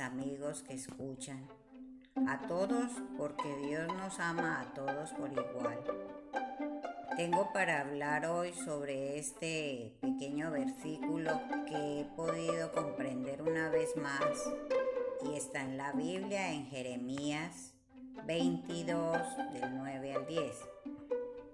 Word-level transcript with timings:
amigos 0.00 0.62
que 0.62 0.74
escuchan. 0.74 1.46
A 2.26 2.46
todos 2.46 2.90
porque 3.16 3.56
Dios 3.66 3.86
nos 3.94 4.18
ama 4.18 4.60
a 4.60 4.74
todos 4.74 5.10
por 5.12 5.30
igual. 5.32 5.78
Tengo 7.16 7.52
para 7.52 7.80
hablar 7.80 8.26
hoy 8.26 8.52
sobre 8.52 9.18
este 9.18 9.96
pequeño 10.00 10.50
versículo 10.50 11.40
que 11.66 12.00
he 12.00 12.04
podido 12.16 12.72
comprender 12.72 13.42
una 13.42 13.70
vez 13.70 13.96
más 13.96 14.50
y 15.24 15.34
está 15.34 15.62
en 15.62 15.76
la 15.76 15.92
Biblia 15.92 16.52
en 16.52 16.66
Jeremías 16.66 17.74
22 18.24 19.52
del 19.52 19.76
9 19.76 20.14
al 20.14 20.26
10. 20.26 20.56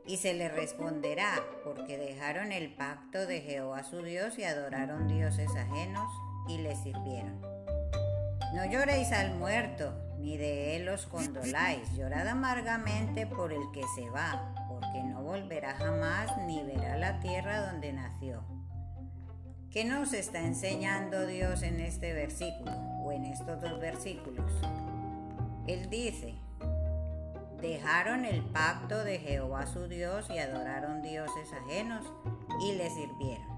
Y 0.07 0.19
se 0.19 0.35
le 0.35 0.51
responderá, 0.51 1.43
porque 1.65 1.97
dejaron 1.97 2.53
el 2.53 2.75
pacto 2.75 3.27
de 3.27 3.41
Jehová 3.41 3.85
su 3.85 4.03
Dios 4.03 4.39
y 4.39 4.45
adoraron 4.45 5.09
dioses 5.09 5.51
ajenos 5.57 6.11
y 6.47 6.59
le 6.59 6.77
sirvieron. 6.77 7.54
No 8.55 8.65
lloréis 8.65 9.11
al 9.11 9.35
muerto, 9.35 9.93
ni 10.21 10.37
de 10.37 10.77
él 10.77 10.89
os 10.89 11.07
condoláis, 11.07 11.93
llorad 11.97 12.29
amargamente 12.29 13.27
por 13.27 13.53
el 13.53 13.63
que 13.73 13.83
se 13.97 14.09
va, 14.11 14.55
porque 14.69 15.03
no 15.03 15.25
volverá 15.25 15.75
jamás 15.75 16.31
ni 16.47 16.63
verá 16.63 16.97
la 16.97 17.19
tierra 17.19 17.67
donde 17.67 17.93
nació. 17.93 18.45
¿Qué 19.73 19.85
nos 19.85 20.13
está 20.13 20.39
enseñando 20.39 21.27
Dios 21.27 21.65
en 21.65 21.81
este 21.81 22.13
versículo 22.13 22.71
o 23.05 23.11
en 23.11 23.25
estos 23.25 23.61
dos 23.61 23.81
versículos? 23.81 24.53
Él 25.67 25.91
dice, 25.91 26.37
dejaron 27.61 28.25
el 28.25 28.41
pacto 28.45 29.03
de 29.03 29.19
Jehová 29.19 29.67
su 29.67 29.89
Dios 29.89 30.31
y 30.31 30.39
adoraron 30.39 31.03
dioses 31.03 31.53
ajenos 31.53 32.07
y 32.63 32.77
le 32.77 32.89
sirvieron. 32.89 33.54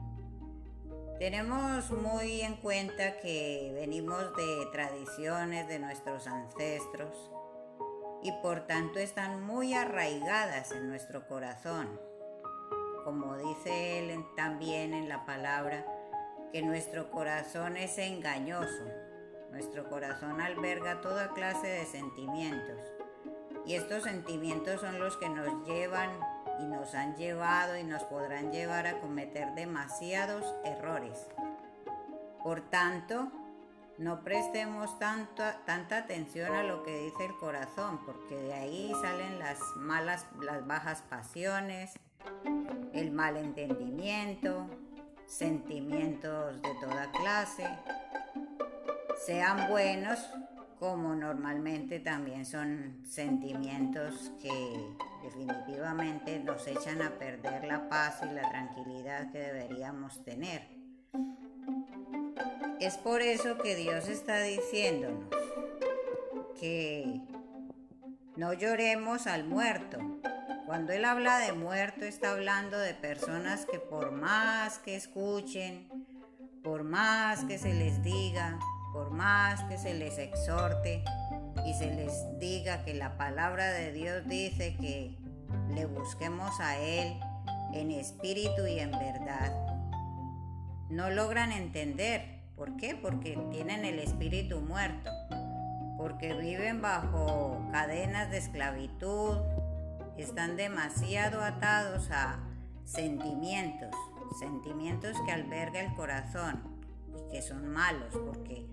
Tenemos 1.18 1.90
muy 1.92 2.42
en 2.42 2.56
cuenta 2.56 3.18
que 3.20 3.72
venimos 3.74 4.36
de 4.36 4.68
tradiciones 4.70 5.66
de 5.66 5.78
nuestros 5.78 6.26
ancestros 6.26 7.30
y 8.22 8.32
por 8.42 8.66
tanto 8.66 8.98
están 8.98 9.42
muy 9.42 9.72
arraigadas 9.72 10.72
en 10.72 10.90
nuestro 10.90 11.26
corazón. 11.26 11.98
Como 13.02 13.38
dice 13.38 13.98
él 13.98 14.26
también 14.36 14.92
en 14.92 15.08
la 15.08 15.24
palabra, 15.24 15.86
que 16.52 16.60
nuestro 16.60 17.10
corazón 17.10 17.78
es 17.78 17.96
engañoso. 17.96 18.84
Nuestro 19.52 19.88
corazón 19.88 20.42
alberga 20.42 21.00
toda 21.00 21.32
clase 21.32 21.66
de 21.66 21.86
sentimientos 21.86 22.92
y 23.64 23.74
estos 23.74 24.02
sentimientos 24.02 24.82
son 24.82 24.98
los 25.00 25.16
que 25.16 25.30
nos 25.30 25.66
llevan 25.66 26.10
y 26.60 26.64
nos 26.64 26.94
han 26.94 27.16
llevado 27.16 27.76
y 27.76 27.84
nos 27.84 28.02
podrán 28.04 28.52
llevar 28.52 28.86
a 28.86 29.00
cometer 29.00 29.54
demasiados 29.54 30.44
errores. 30.64 31.26
Por 32.42 32.60
tanto, 32.70 33.30
no 33.98 34.22
prestemos 34.22 34.98
tanta 34.98 35.98
atención 35.98 36.54
a 36.54 36.62
lo 36.62 36.82
que 36.82 36.98
dice 36.98 37.24
el 37.24 37.36
corazón, 37.38 38.00
porque 38.04 38.36
de 38.36 38.52
ahí 38.52 38.92
salen 39.00 39.38
las 39.38 39.58
malas, 39.76 40.26
las 40.40 40.66
bajas 40.66 41.02
pasiones, 41.02 41.94
el 42.92 43.10
mal 43.10 43.36
entendimiento, 43.36 44.66
sentimientos 45.26 46.60
de 46.62 46.74
toda 46.80 47.10
clase. 47.10 47.66
Sean 49.24 49.68
buenos 49.70 50.18
como 50.78 51.14
normalmente 51.14 52.00
también 52.00 52.44
son 52.44 53.00
sentimientos 53.04 54.30
que 54.40 54.94
definitivamente 55.26 56.38
nos 56.38 56.66
echan 56.68 57.02
a 57.02 57.10
perder 57.18 57.64
la 57.64 57.88
paz 57.88 58.20
y 58.22 58.32
la 58.32 58.48
tranquilidad 58.48 59.30
que 59.32 59.38
deberíamos 59.38 60.22
tener. 60.24 60.62
Es 62.78 62.96
por 62.98 63.22
eso 63.22 63.58
que 63.58 63.74
Dios 63.74 64.08
está 64.08 64.40
diciéndonos 64.40 65.28
que 66.60 67.20
no 68.36 68.52
lloremos 68.52 69.26
al 69.26 69.44
muerto. 69.44 69.98
Cuando 70.64 70.92
Él 70.92 71.04
habla 71.04 71.38
de 71.38 71.52
muerto 71.52 72.04
está 72.04 72.30
hablando 72.30 72.78
de 72.78 72.94
personas 72.94 73.66
que 73.66 73.78
por 73.78 74.12
más 74.12 74.78
que 74.78 74.94
escuchen, 74.94 75.88
por 76.62 76.84
más 76.84 77.44
que 77.44 77.58
se 77.58 77.74
les 77.74 78.02
diga, 78.02 78.58
por 78.92 79.10
más 79.10 79.64
que 79.64 79.76
se 79.76 79.94
les 79.94 80.18
exhorte 80.18 81.04
y 81.66 81.74
se 81.74 81.90
les 81.92 82.38
diga 82.38 82.84
que 82.84 82.94
la 82.94 83.18
palabra 83.18 83.72
de 83.72 83.92
Dios 83.92 84.26
dice 84.26 84.76
que 84.76 85.16
le 85.74 85.86
busquemos 85.86 86.60
a 86.60 86.78
Él 86.78 87.18
en 87.74 87.90
espíritu 87.90 88.66
y 88.66 88.78
en 88.78 88.92
verdad, 88.92 89.52
no 90.88 91.10
logran 91.10 91.50
entender. 91.50 92.40
¿Por 92.54 92.76
qué? 92.76 92.94
Porque 92.94 93.36
tienen 93.50 93.84
el 93.84 93.98
espíritu 93.98 94.60
muerto, 94.60 95.10
porque 95.98 96.34
viven 96.34 96.80
bajo 96.80 97.66
cadenas 97.72 98.30
de 98.30 98.38
esclavitud, 98.38 99.38
están 100.16 100.56
demasiado 100.56 101.42
atados 101.42 102.10
a 102.12 102.38
sentimientos, 102.84 103.90
sentimientos 104.38 105.16
que 105.26 105.32
alberga 105.32 105.80
el 105.80 105.92
corazón. 105.94 106.62
Y 107.14 107.32
que 107.32 107.42
son 107.42 107.68
malos, 107.68 108.14
porque 108.24 108.66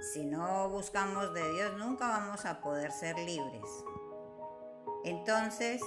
si 0.00 0.24
no 0.24 0.70
buscamos 0.70 1.34
de 1.34 1.52
Dios, 1.52 1.76
nunca 1.76 2.08
vamos 2.08 2.46
a 2.46 2.60
poder 2.60 2.90
ser 2.90 3.18
libres. 3.18 3.68
Entonces, 5.04 5.82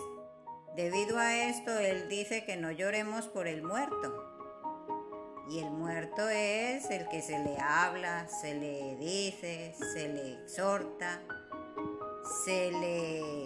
debido 0.76 1.18
a 1.18 1.36
esto, 1.36 1.72
Él 1.72 2.08
dice 2.10 2.46
que 2.46 2.56
no 2.56 2.72
lloremos 2.72 3.28
por 3.28 3.48
el 3.48 3.64
muerto. 3.64 4.30
Y 5.50 5.60
el 5.60 5.72
muerto 5.72 6.30
es 6.30 6.90
el 6.90 7.08
que 7.10 7.22
se 7.22 7.40
le 7.40 7.58
habla, 7.60 8.28
se 8.28 8.54
le 8.54 8.96
dice, 8.98 9.76
se 9.94 10.08
le 10.08 10.34
exhorta, 10.34 11.20
se 12.46 12.72
le 12.72 13.46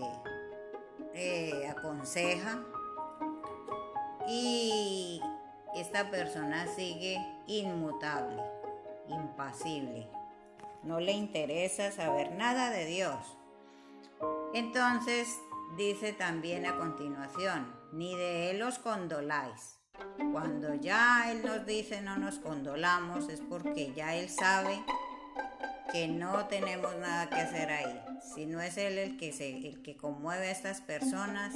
eh, 1.14 1.68
aconseja. 1.70 2.64
Y 4.28 5.22
esta 5.76 6.12
persona 6.12 6.68
sigue 6.76 7.18
inmutable, 7.48 8.44
impasible 9.08 10.17
no 10.88 11.02
le 11.02 11.12
interesa 11.12 11.92
saber 11.92 12.31
nada 12.31 12.70
de 12.70 12.86
Dios. 12.86 13.38
Entonces 14.53 15.28
dice 15.75 16.14
también 16.14 16.66
a 16.66 16.78
continuación, 16.78 17.75
ni 17.92 18.16
de 18.16 18.52
Él 18.52 18.62
os 18.62 18.80
condoláis. 18.80 19.80
Cuando 20.31 20.75
ya 20.75 21.31
Él 21.31 21.44
nos 21.46 21.66
dice 21.66 22.02
no 22.02 22.18
nos 22.18 22.40
condolamos 22.40 23.30
es 23.30 23.42
porque 23.42 23.94
ya 23.94 24.16
Él 24.16 24.30
sabe 24.30 24.81
que 25.92 26.08
no 26.08 26.48
tenemos 26.48 26.96
nada 26.98 27.30
que 27.30 27.36
hacer 27.36 27.69
ahí. 27.69 28.02
Si 28.34 28.46
no 28.46 28.62
es 28.62 28.78
Él 28.78 28.98
el 28.98 29.18
que, 29.18 29.34
se, 29.34 29.68
el 29.68 29.81
que 29.81 29.98
conmueve 29.98 30.48
a 30.48 30.52
estas 30.52 30.81
personas, 30.81 31.54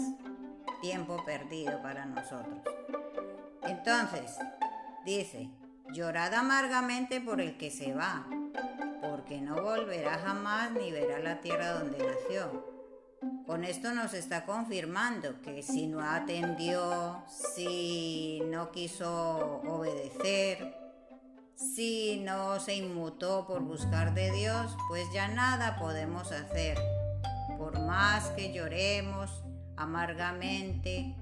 tiempo 0.82 1.24
perdido 1.26 1.82
para 1.82 2.06
nosotros. 2.06 2.60
Entonces, 3.64 4.38
dice, 5.06 5.50
llorad 5.94 6.34
amargamente 6.34 7.22
por 7.22 7.40
el 7.40 7.58
que 7.58 7.72
se 7.72 7.94
va, 7.94 8.26
porque 9.32 9.46
no 9.46 9.62
volverá 9.62 10.18
jamás 10.18 10.72
ni 10.74 10.92
verá 10.92 11.20
la 11.20 11.40
tierra 11.40 11.80
donde 11.80 11.98
nació. 12.00 12.66
Con 13.46 13.64
esto 13.64 13.94
nos 13.94 14.14
está 14.14 14.46
confirmando 14.46 15.42
que 15.42 15.64
si 15.64 15.88
no 15.88 16.02
atendió, 16.02 17.24
si 17.28 18.42
no 18.48 18.72
quiso 18.72 19.62
obedecer, 19.66 20.76
si 21.56 22.20
no 22.26 22.60
se 22.60 22.76
inmutó 22.76 23.48
por 23.48 23.62
buscar 23.62 24.14
de 24.14 24.32
Dios, 24.32 24.76
pues 24.90 25.08
ya 25.14 25.30
nada 25.30 25.78
podemos 25.80 26.34
hacer. 26.34 26.78
Por 27.58 27.80
más 27.80 28.32
que 28.32 28.52
lloremos 28.52 29.46
amargamente, 29.78 31.16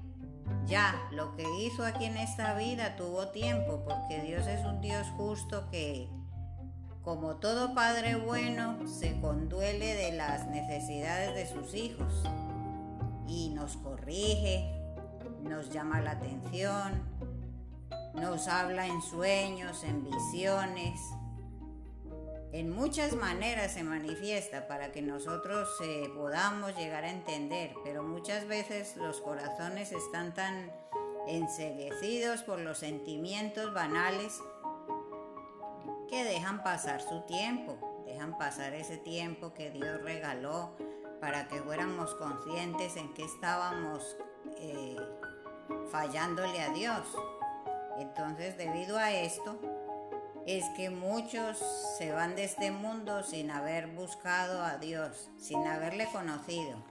ya 0.66 1.00
lo 1.12 1.36
que 1.36 1.44
hizo 1.60 1.84
aquí 1.84 2.06
en 2.06 2.16
esta 2.16 2.54
vida 2.54 2.96
tuvo 2.96 3.28
tiempo, 3.28 3.84
porque 3.84 4.20
Dios 4.22 4.48
es 4.48 4.64
un 4.64 4.80
Dios 4.80 5.06
justo 5.16 5.70
que 5.70 6.08
como 7.02 7.36
todo 7.36 7.74
padre 7.74 8.16
bueno, 8.16 8.86
se 8.86 9.18
conduele 9.20 9.94
de 9.94 10.12
las 10.12 10.46
necesidades 10.48 11.34
de 11.34 11.46
sus 11.46 11.74
hijos 11.74 12.22
y 13.26 13.50
nos 13.50 13.76
corrige, 13.78 14.70
nos 15.42 15.70
llama 15.70 16.00
la 16.00 16.12
atención, 16.12 17.02
nos 18.14 18.48
habla 18.48 18.86
en 18.86 19.00
sueños, 19.00 19.82
en 19.84 20.04
visiones. 20.04 21.00
En 22.52 22.68
muchas 22.68 23.14
maneras 23.14 23.72
se 23.72 23.84
manifiesta 23.84 24.66
para 24.66 24.90
que 24.90 25.00
nosotros 25.00 25.68
eh, 25.82 26.10
podamos 26.14 26.76
llegar 26.76 27.04
a 27.04 27.10
entender, 27.10 27.72
pero 27.84 28.02
muchas 28.02 28.46
veces 28.46 28.96
los 28.96 29.20
corazones 29.20 29.92
están 29.92 30.34
tan 30.34 30.70
enseguecidos 31.28 32.42
por 32.42 32.58
los 32.58 32.78
sentimientos 32.78 33.72
banales 33.72 34.40
que 36.10 36.24
dejan 36.24 36.62
pasar 36.62 37.00
su 37.00 37.20
tiempo, 37.22 38.02
dejan 38.04 38.36
pasar 38.36 38.74
ese 38.74 38.98
tiempo 38.98 39.54
que 39.54 39.70
Dios 39.70 40.02
regaló 40.02 40.76
para 41.20 41.46
que 41.46 41.62
fuéramos 41.62 42.14
conscientes 42.16 42.96
en 42.96 43.14
que 43.14 43.24
estábamos 43.24 44.16
eh, 44.56 44.96
fallándole 45.90 46.60
a 46.60 46.70
Dios. 46.70 47.06
Entonces, 47.98 48.56
debido 48.58 48.98
a 48.98 49.12
esto, 49.12 49.60
es 50.46 50.64
que 50.70 50.90
muchos 50.90 51.58
se 51.98 52.12
van 52.12 52.34
de 52.34 52.44
este 52.44 52.70
mundo 52.70 53.22
sin 53.22 53.50
haber 53.50 53.86
buscado 53.88 54.64
a 54.64 54.78
Dios, 54.78 55.30
sin 55.38 55.64
haberle 55.66 56.06
conocido. 56.10 56.82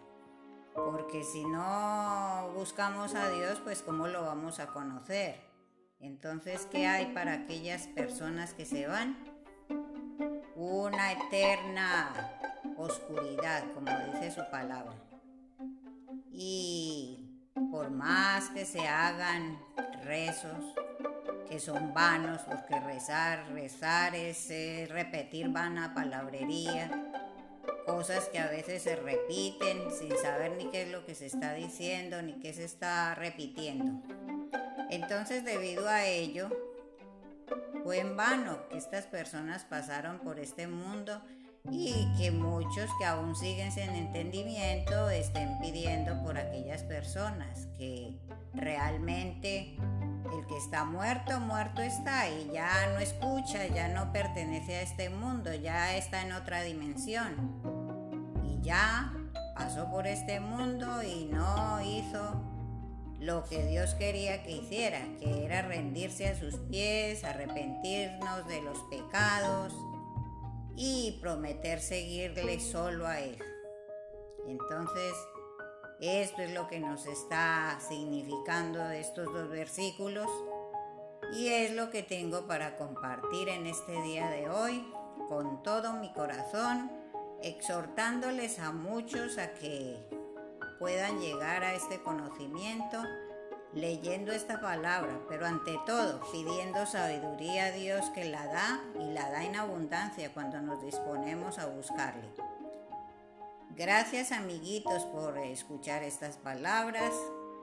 Porque 0.75 1.23
si 1.23 1.43
no 1.43 2.51
buscamos 2.55 3.15
a 3.15 3.29
Dios, 3.29 3.59
pues 3.63 3.81
¿cómo 3.81 4.07
lo 4.07 4.23
vamos 4.23 4.59
a 4.59 4.67
conocer? 4.67 5.49
Entonces, 5.99 6.65
¿qué 6.71 6.87
hay 6.87 7.07
para 7.13 7.33
aquellas 7.33 7.87
personas 7.87 8.53
que 8.53 8.65
se 8.65 8.87
van? 8.87 9.17
Una 10.55 11.11
eterna 11.11 12.13
oscuridad, 12.77 13.63
como 13.73 13.91
dice 14.13 14.31
su 14.31 14.41
palabra. 14.49 14.95
Y 16.31 17.29
por 17.71 17.89
más 17.89 18.49
que 18.49 18.65
se 18.65 18.87
hagan 18.87 19.59
rezos, 20.03 20.73
que 21.49 21.59
son 21.59 21.93
vanos, 21.93 22.41
porque 22.43 22.79
rezar, 22.79 23.51
rezar 23.51 24.15
es 24.15 24.47
repetir 24.89 25.49
vana 25.49 25.93
palabrería, 25.93 26.89
cosas 27.85 28.29
que 28.29 28.39
a 28.39 28.47
veces 28.47 28.83
se 28.83 28.95
repiten 28.95 29.91
sin 29.91 30.15
saber 30.17 30.51
ni 30.57 30.69
qué 30.69 30.83
es 30.83 30.91
lo 30.91 31.05
que 31.05 31.15
se 31.15 31.25
está 31.25 31.53
diciendo, 31.55 32.21
ni 32.21 32.33
qué 32.39 32.53
se 32.53 32.63
está 32.63 33.15
repitiendo. 33.15 34.01
Entonces, 34.89 35.43
debido 35.45 35.87
a 35.87 36.05
ello, 36.05 36.49
fue 37.83 37.99
en 37.99 38.17
vano 38.17 38.67
que 38.69 38.77
estas 38.77 39.05
personas 39.05 39.63
pasaron 39.63 40.19
por 40.19 40.39
este 40.39 40.67
mundo 40.67 41.21
y 41.71 42.07
que 42.17 42.31
muchos 42.31 42.89
que 42.97 43.05
aún 43.05 43.35
siguen 43.35 43.71
sin 43.71 43.89
entendimiento 43.89 45.09
estén 45.09 45.59
pidiendo 45.59 46.21
por 46.23 46.37
aquellas 46.37 46.83
personas 46.83 47.67
que 47.77 48.17
realmente 48.53 49.75
el 50.33 50.45
que 50.47 50.57
está 50.57 50.85
muerto, 50.85 51.39
muerto 51.39 51.81
está 51.81 52.29
y 52.29 52.49
ya 52.53 52.87
no 52.93 52.99
escucha, 52.99 53.67
ya 53.67 53.87
no 53.87 54.11
pertenece 54.11 54.75
a 54.75 54.81
este 54.81 55.09
mundo, 55.09 55.53
ya 55.53 55.95
está 55.95 56.21
en 56.21 56.33
otra 56.33 56.61
dimensión. 56.61 57.61
Y 58.43 58.61
ya 58.61 59.13
pasó 59.55 59.89
por 59.89 60.07
este 60.07 60.39
mundo 60.39 61.03
y 61.03 61.25
no 61.25 61.81
hizo 61.81 62.58
lo 63.19 63.43
que 63.43 63.65
Dios 63.65 63.95
quería 63.95 64.43
que 64.43 64.51
hiciera, 64.51 65.01
que 65.19 65.45
era 65.45 65.61
rendirse 65.61 66.27
a 66.27 66.39
sus 66.39 66.55
pies, 66.55 67.23
arrepentirnos 67.23 68.47
de 68.47 68.61
los 68.61 68.79
pecados 68.89 69.73
y 70.75 71.17
prometer 71.21 71.81
seguirle 71.81 72.59
solo 72.61 73.05
a 73.05 73.19
Él. 73.19 73.37
Entonces, 74.47 75.13
esto 75.99 76.41
es 76.41 76.53
lo 76.53 76.69
que 76.69 76.79
nos 76.79 77.05
está 77.07 77.77
significando 77.85 78.89
estos 78.89 79.25
dos 79.25 79.49
versículos 79.49 80.27
y 81.33 81.49
es 81.49 81.73
lo 81.73 81.89
que 81.89 82.03
tengo 82.03 82.47
para 82.47 82.77
compartir 82.77 83.49
en 83.49 83.67
este 83.67 84.01
día 84.01 84.29
de 84.29 84.49
hoy 84.49 84.89
con 85.27 85.61
todo 85.61 85.93
mi 85.93 86.13
corazón, 86.13 86.89
exhortándoles 87.43 88.59
a 88.59 88.71
muchos 88.71 89.37
a 89.37 89.53
que 89.53 89.97
puedan 90.79 91.19
llegar 91.19 91.63
a 91.63 91.75
este 91.75 92.01
conocimiento 92.01 93.03
leyendo 93.73 94.31
esta 94.31 94.59
palabra, 94.59 95.19
pero 95.27 95.45
ante 95.45 95.79
todo 95.85 96.21
pidiendo 96.31 96.85
sabiduría 96.85 97.65
a 97.65 97.71
Dios 97.71 98.09
que 98.11 98.25
la 98.25 98.45
da 98.47 98.81
y 98.99 99.13
la 99.13 99.29
da 99.29 99.43
en 99.43 99.55
abundancia 99.55 100.33
cuando 100.33 100.59
nos 100.61 100.81
disponemos 100.81 101.59
a 101.59 101.67
buscarle. 101.67 102.29
Gracias 103.75 104.31
amiguitos 104.31 105.05
por 105.05 105.37
escuchar 105.37 106.03
estas 106.03 106.37
palabras, 106.37 107.13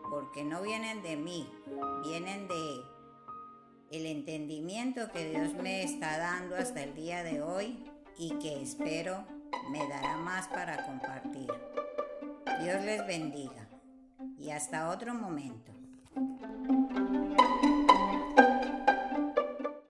porque 0.09 0.45
no 0.45 0.63
vienen 0.63 1.03
de 1.03 1.17
mí, 1.17 1.51
vienen 2.05 2.47
de 2.47 2.97
el 3.91 4.07
entendimiento 4.07 5.11
que 5.11 5.31
Dios 5.31 5.55
me 5.55 5.83
está 5.83 6.19
dando 6.19 6.57
hasta 6.57 6.83
el 6.83 6.95
día 6.95 7.23
de 7.23 7.43
hoy 7.43 7.85
y 8.19 8.31
que 8.39 8.63
espero 8.63 9.25
me 9.71 9.87
dará 9.89 10.17
más 10.17 10.49
para 10.49 10.85
compartir. 10.87 11.49
Dios 12.63 12.83
les 12.85 13.07
bendiga 13.07 13.69
y 14.39 14.51
hasta 14.51 14.89
otro 14.89 15.15
momento. 15.15 15.76